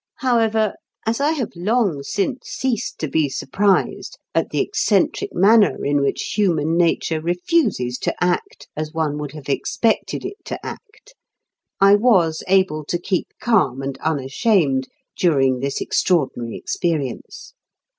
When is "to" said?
3.01-3.07, 7.99-8.15, 10.45-10.59, 12.85-12.97